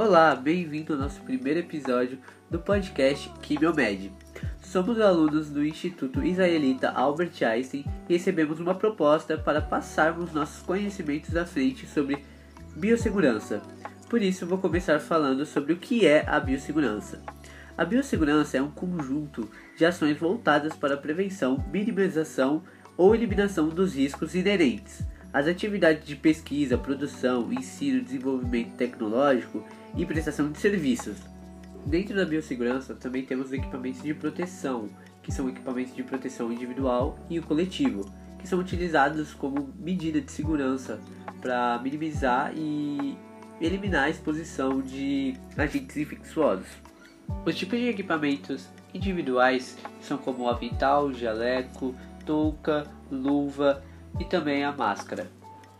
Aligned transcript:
Olá, 0.00 0.32
bem-vindo 0.36 0.92
ao 0.92 0.98
nosso 1.00 1.20
primeiro 1.22 1.58
episódio 1.58 2.20
do 2.48 2.56
podcast 2.56 3.28
Quimiomed. 3.42 4.12
Somos 4.62 5.00
alunos 5.00 5.50
do 5.50 5.66
Instituto 5.66 6.24
Israelita 6.24 6.90
Albert 6.90 7.32
Einstein 7.42 7.84
e 8.08 8.12
recebemos 8.12 8.60
uma 8.60 8.76
proposta 8.76 9.36
para 9.36 9.60
passarmos 9.60 10.32
nossos 10.32 10.62
conhecimentos 10.62 11.34
à 11.34 11.44
frente 11.44 11.84
sobre 11.84 12.24
biossegurança. 12.76 13.60
Por 14.08 14.22
isso, 14.22 14.46
vou 14.46 14.58
começar 14.58 15.00
falando 15.00 15.44
sobre 15.44 15.72
o 15.72 15.78
que 15.78 16.06
é 16.06 16.24
a 16.28 16.38
biossegurança. 16.38 17.20
A 17.76 17.84
biossegurança 17.84 18.56
é 18.56 18.62
um 18.62 18.70
conjunto 18.70 19.50
de 19.76 19.84
ações 19.84 20.16
voltadas 20.16 20.76
para 20.76 20.94
a 20.94 20.98
prevenção, 20.98 21.58
minimização 21.72 22.62
ou 22.96 23.16
eliminação 23.16 23.68
dos 23.68 23.96
riscos 23.96 24.36
inerentes 24.36 25.04
às 25.32 25.46
atividades 25.46 26.06
de 26.06 26.16
pesquisa, 26.16 26.78
produção, 26.78 27.52
ensino, 27.52 28.00
desenvolvimento 28.00 28.76
tecnológico 28.76 29.64
e 29.96 30.04
prestação 30.06 30.50
de 30.50 30.58
serviços. 30.58 31.16
Dentro 31.86 32.16
da 32.16 32.24
biossegurança 32.24 32.94
também 32.94 33.24
temos 33.24 33.52
equipamentos 33.52 34.02
de 34.02 34.12
proteção, 34.14 34.88
que 35.22 35.32
são 35.32 35.48
equipamentos 35.48 35.94
de 35.94 36.02
proteção 36.02 36.52
individual 36.52 37.18
e 37.30 37.38
o 37.38 37.42
coletivo, 37.42 38.10
que 38.38 38.46
são 38.46 38.58
utilizados 38.58 39.34
como 39.34 39.72
medida 39.78 40.20
de 40.20 40.30
segurança 40.30 41.00
para 41.40 41.78
minimizar 41.82 42.52
e 42.56 43.16
eliminar 43.60 44.04
a 44.04 44.10
exposição 44.10 44.80
de 44.80 45.34
agentes 45.56 45.96
infecciosos. 45.96 46.66
Os 47.44 47.56
tipos 47.56 47.78
de 47.78 47.88
equipamentos 47.88 48.68
individuais 48.94 49.76
são 50.00 50.16
como 50.16 50.44
o 50.44 50.48
avental, 50.48 51.12
jaleco, 51.12 51.94
touca, 52.24 52.86
luva 53.10 53.82
e 54.18 54.24
também 54.24 54.64
a 54.64 54.72
máscara. 54.72 55.30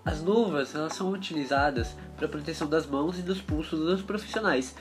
As 0.05 0.23
luvas 0.23 0.75
elas 0.75 0.95
são 0.95 1.11
utilizadas 1.11 1.97
para 2.19 2.29
proteção 2.29 2.69
das 2.69 2.87
mãos 2.87 3.19
e 3.19 3.23
dos 3.23 3.41
pulsos 3.41 3.79
dos 3.79 4.03
profissionais 4.03 4.75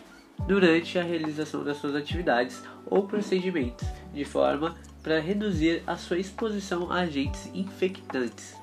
durante 0.48 0.98
a 1.00 1.04
realização 1.04 1.64
das 1.64 1.78
suas 1.78 1.96
atividades 1.96 2.62
ou 2.86 3.08
procedimentos, 3.08 3.88
de 4.14 4.26
forma 4.26 4.76
para 5.02 5.20
reduzir 5.20 5.84
a 5.88 5.96
sua 5.96 6.18
exposição 6.18 6.92
a 6.92 7.02
agentes 7.02 7.50
infectantes. 7.54 8.56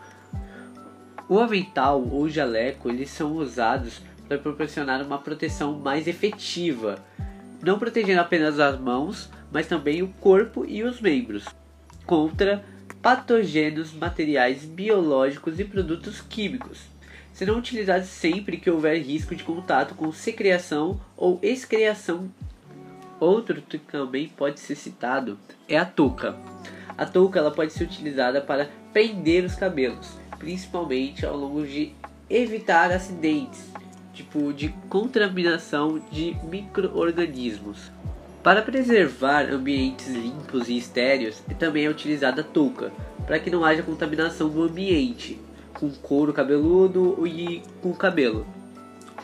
O 1.28 1.38
avental 1.38 2.02
ou 2.02 2.28
jaleco 2.28 2.90
eles 2.90 3.10
são 3.10 3.32
usados 3.32 4.02
para 4.28 4.38
proporcionar 4.38 5.02
uma 5.02 5.18
proteção 5.18 5.78
mais 5.78 6.06
efetiva, 6.06 6.98
não 7.62 7.78
protegendo 7.78 8.20
apenas 8.20 8.60
as 8.60 8.78
mãos, 8.78 9.30
mas 9.50 9.66
também 9.66 10.02
o 10.02 10.08
corpo 10.20 10.66
e 10.66 10.82
os 10.82 11.00
membros 11.00 11.46
contra 12.04 12.64
patógenos, 13.00 13.92
materiais 13.92 14.64
biológicos 14.64 15.58
e 15.58 15.64
produtos 15.64 16.20
químicos. 16.20 16.93
Serão 17.34 17.58
utilizados 17.58 18.08
sempre 18.08 18.58
que 18.58 18.70
houver 18.70 18.96
risco 19.02 19.34
de 19.34 19.42
contato 19.42 19.96
com 19.96 20.12
secreção 20.12 21.00
ou 21.16 21.40
excreção. 21.42 22.30
Outro 23.18 23.60
que 23.60 23.76
também 23.76 24.28
pode 24.28 24.60
ser 24.60 24.76
citado 24.76 25.36
é 25.68 25.76
a 25.76 25.84
touca. 25.84 26.36
A 26.96 27.04
touca 27.04 27.40
ela 27.40 27.50
pode 27.50 27.72
ser 27.72 27.84
utilizada 27.84 28.40
para 28.40 28.70
prender 28.92 29.44
os 29.44 29.56
cabelos, 29.56 30.16
principalmente 30.38 31.26
ao 31.26 31.36
longo 31.36 31.66
de 31.66 31.92
evitar 32.30 32.92
acidentes, 32.92 33.68
tipo 34.12 34.52
de 34.52 34.68
contaminação 34.88 36.00
de 36.12 36.36
microorganismos. 36.44 37.90
Para 38.44 38.62
preservar 38.62 39.50
ambientes 39.50 40.06
limpos 40.06 40.68
e 40.68 40.76
estéreos, 40.76 41.42
também 41.58 41.86
é 41.86 41.88
utilizada 41.88 42.42
a 42.42 42.44
touca, 42.44 42.92
para 43.26 43.40
que 43.40 43.50
não 43.50 43.64
haja 43.64 43.82
contaminação 43.82 44.48
do 44.48 44.62
ambiente, 44.62 45.40
com 45.84 45.90
couro 45.90 46.32
cabeludo 46.32 47.26
e 47.26 47.62
com 47.82 47.92
cabelo. 47.92 48.46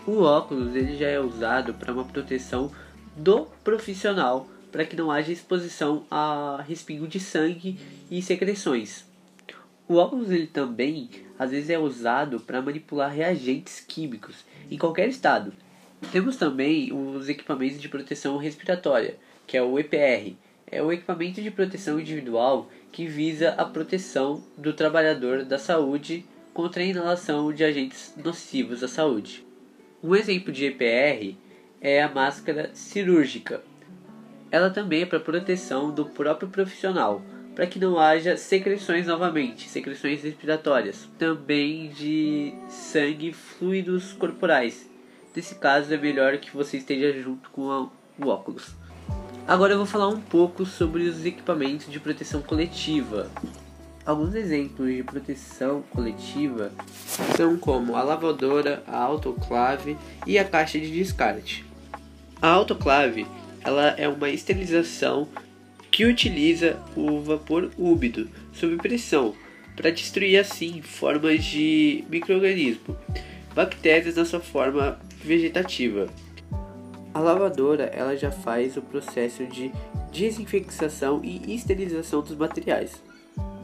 O 0.07 0.23
óculos 0.23 0.75
ele 0.75 0.97
já 0.97 1.09
é 1.09 1.19
usado 1.19 1.73
para 1.73 1.93
uma 1.93 2.05
proteção 2.05 2.71
do 3.17 3.47
profissional, 3.65 4.47
para 4.71 4.85
que 4.85 4.97
não 4.97 5.11
haja 5.11 5.33
exposição 5.33 6.05
a 6.11 6.63
respingo 6.67 7.09
de 7.09 7.19
sangue 7.19 7.79
e 8.11 8.21
secreções. 8.21 9.07
O 9.89 9.97
óculos 9.97 10.31
ele 10.31 10.47
também 10.47 11.09
às 11.39 11.51
vezes 11.51 11.71
é 11.71 11.79
usado 11.79 12.39
para 12.41 12.61
manipular 12.61 13.11
reagentes 13.11 13.81
químicos 13.81 14.45
em 14.71 14.77
qualquer 14.77 15.09
estado, 15.09 15.53
temos 16.13 16.37
também 16.37 16.93
os 16.93 17.29
equipamentos 17.29 17.81
de 17.81 17.89
proteção 17.89 18.37
respiratória, 18.37 19.17
que 19.47 19.57
é 19.57 19.63
o 19.63 19.79
EPR. 19.79 20.35
É 20.73 20.83
o 20.83 20.93
equipamento 20.93 21.43
de 21.43 21.51
proteção 21.51 22.01
individual 22.01 22.69
que 22.91 23.07
visa 23.07 23.51
a 23.51 23.65
proteção 23.65 24.43
do 24.57 24.73
trabalhador 24.73 25.45
da 25.45 25.59
saúde 25.59 26.25
contra 26.53 26.83
a 26.83 26.87
inalação 26.87 27.53
de 27.53 27.65
agentes 27.65 28.15
nocivos 28.17 28.83
à 28.83 28.89
saúde. 28.89 29.47
Um 30.03 30.15
exemplo 30.15 30.53
de 30.53 30.67
EPR 30.67 31.37
é 31.81 32.03
a 32.03 32.09
máscara 32.09 32.71
cirúrgica. 32.75 33.63
Ela 34.51 34.71
também 34.71 35.03
é 35.03 35.07
para 35.07 35.21
proteção 35.21 35.93
do 35.93 36.07
próprio 36.07 36.49
profissional, 36.49 37.23
para 37.55 37.67
que 37.67 37.79
não 37.79 37.99
haja 37.99 38.37
secreções 38.37 39.07
novamente, 39.07 39.69
secreções 39.69 40.23
respiratórias, 40.23 41.09
também 41.19 41.89
de 41.89 42.55
sangue 42.69 43.33
fluidos 43.33 44.13
corporais, 44.13 44.91
Nesse 45.35 45.55
caso 45.55 45.95
é 45.95 45.97
melhor 45.97 46.39
que 46.39 46.51
você 46.51 46.79
esteja 46.79 47.13
junto 47.21 47.51
com 47.51 47.89
o 48.19 48.27
óculos. 48.27 48.75
Agora 49.47 49.73
eu 49.73 49.77
vou 49.77 49.87
falar 49.87 50.09
um 50.09 50.21
pouco 50.21 50.67
sobre 50.67 51.05
os 51.05 51.25
equipamentos 51.25 51.91
de 51.91 52.01
proteção 52.01 52.43
coletiva. 52.43 53.31
Alguns 54.11 54.35
exemplos 54.35 54.93
de 54.93 55.05
proteção 55.05 55.83
coletiva 55.83 56.73
são 57.37 57.57
como 57.57 57.95
a 57.95 58.03
lavadora, 58.03 58.83
a 58.85 58.99
autoclave 58.99 59.97
e 60.27 60.37
a 60.37 60.45
caixa 60.45 60.81
de 60.81 60.91
descarte. 60.91 61.65
A 62.43 62.49
autoclave 62.49 63.25
ela 63.61 63.91
é 63.91 64.09
uma 64.09 64.29
esterilização 64.29 65.29
que 65.93 66.05
utiliza 66.05 66.77
o 66.97 67.21
vapor 67.21 67.71
úmido 67.79 68.29
sob 68.53 68.77
pressão 68.79 69.33
para 69.77 69.93
destruir 69.93 70.41
assim 70.41 70.83
formas 70.83 71.45
de 71.45 72.05
microorganismo, 72.11 72.97
bactérias 73.55 74.17
na 74.17 74.25
sua 74.25 74.41
forma 74.41 74.99
vegetativa. 75.23 76.09
A 77.15 77.21
lavadora 77.21 77.85
ela 77.95 78.17
já 78.17 78.33
faz 78.33 78.77
o 78.77 78.83
processo 78.83 79.47
de 79.47 79.71
desinfecção 80.11 81.21
e 81.23 81.55
esterilização 81.55 82.23
dos 82.23 82.37
materiais. 82.37 83.01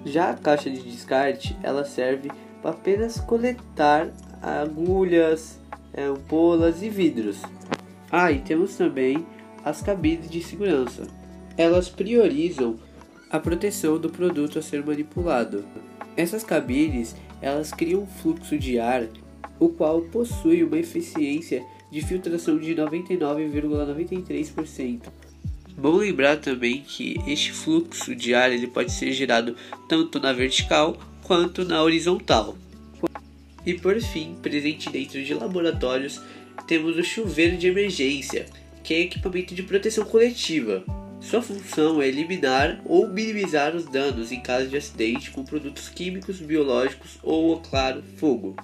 Já 0.06 0.30
a 0.30 0.34
caixa 0.34 0.70
de 0.70 0.80
descarte 0.82 1.54
ela 1.62 1.84
serve 1.84 2.30
para 2.62 2.70
apenas 2.70 3.20
coletar 3.20 4.10
agulhas, 4.40 5.60
ampolas 5.96 6.82
e 6.82 6.88
vidros. 6.88 7.42
Ah, 8.10 8.30
e 8.30 8.38
temos 8.38 8.76
também 8.76 9.26
as 9.64 9.82
cabines 9.82 10.30
de 10.30 10.40
segurança. 10.40 11.08
Elas 11.58 11.88
priorizam 11.88 12.78
a 13.28 13.40
proteção 13.40 13.98
do 13.98 14.08
produto 14.08 14.60
a 14.60 14.62
ser 14.62 14.86
manipulado. 14.86 15.64
Essas 16.16 16.44
cabines 16.44 17.16
elas 17.42 17.72
criam 17.72 18.02
um 18.02 18.06
fluxo 18.06 18.56
de 18.56 18.78
ar 18.78 19.08
o 19.58 19.70
qual 19.70 20.02
possui 20.02 20.62
uma 20.62 20.78
eficiência 20.78 21.66
de 21.90 22.00
filtração 22.00 22.58
de 22.58 22.76
99,93%. 22.76 25.15
Bom 25.78 25.96
lembrar 25.96 26.38
também 26.38 26.82
que 26.82 27.16
este 27.26 27.52
fluxo 27.52 28.16
de 28.16 28.34
ar 28.34 28.50
ele 28.50 28.66
pode 28.66 28.90
ser 28.90 29.12
gerado 29.12 29.54
tanto 29.86 30.18
na 30.18 30.32
vertical 30.32 30.98
quanto 31.22 31.66
na 31.66 31.82
horizontal. 31.82 32.56
E 33.64 33.74
por 33.74 34.00
fim, 34.00 34.36
presente 34.40 34.88
dentro 34.88 35.22
de 35.22 35.34
laboratórios, 35.34 36.20
temos 36.66 36.96
o 36.96 37.02
chuveiro 37.02 37.58
de 37.58 37.66
emergência, 37.66 38.46
que 38.82 38.94
é 38.94 39.00
equipamento 39.00 39.54
de 39.54 39.64
proteção 39.64 40.04
coletiva. 40.06 40.82
Sua 41.20 41.42
função 41.42 42.00
é 42.00 42.08
eliminar 42.08 42.80
ou 42.84 43.06
minimizar 43.08 43.76
os 43.76 43.84
danos 43.84 44.32
em 44.32 44.40
caso 44.40 44.68
de 44.68 44.76
acidente 44.78 45.30
com 45.30 45.44
produtos 45.44 45.88
químicos, 45.90 46.38
biológicos 46.38 47.18
ou, 47.22 47.58
claro, 47.60 48.02
fogo. 48.16 48.56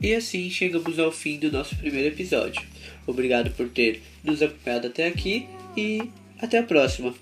E 0.00 0.14
assim 0.14 0.48
chegamos 0.48 0.98
ao 0.98 1.12
fim 1.12 1.38
do 1.38 1.52
nosso 1.52 1.76
primeiro 1.76 2.08
episódio. 2.08 2.62
Obrigado 3.06 3.50
por 3.50 3.68
ter 3.68 4.02
nos 4.24 4.40
acompanhado 4.40 4.86
até 4.86 5.08
aqui 5.08 5.46
e 5.76 6.10
até 6.42 6.58
a 6.58 6.62
próxima. 6.62 7.14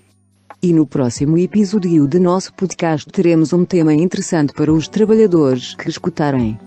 E 0.61 0.73
no 0.73 0.85
próximo 0.85 1.37
episódio 1.37 2.07
de 2.07 2.19
nosso 2.19 2.53
podcast 2.53 3.09
teremos 3.09 3.53
um 3.53 3.63
tema 3.63 3.93
interessante 3.93 4.53
para 4.53 4.73
os 4.73 4.87
trabalhadores 4.87 5.75
que 5.75 5.89
escutarem. 5.89 6.59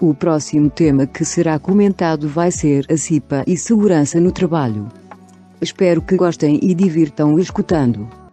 O 0.00 0.12
próximo 0.12 0.68
tema 0.68 1.06
que 1.06 1.24
será 1.24 1.58
comentado 1.58 2.28
vai 2.28 2.50
ser 2.50 2.84
a 2.90 2.96
CIPA 2.96 3.44
e 3.46 3.56
segurança 3.56 4.20
no 4.20 4.32
trabalho. 4.32 4.88
Espero 5.60 6.02
que 6.02 6.16
gostem 6.16 6.58
e 6.62 6.74
divirtam 6.74 7.38
escutando. 7.38 8.23